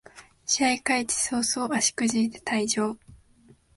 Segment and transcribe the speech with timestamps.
[0.47, 2.97] 試合開始そうそう足くじいて退場